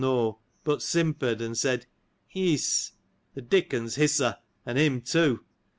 3s 0.01 0.33
506 0.33 0.43
but 0.63 0.81
simpered 0.81 1.41
and 1.41 1.55
said 1.55 1.85
iss. 2.35 2.93
(The 3.35 3.41
Dickons 3.43 3.97
hiss 3.97 4.17
her, 4.17 4.39
and 4.65 4.79
him 4.79 5.01
too 5.01 5.41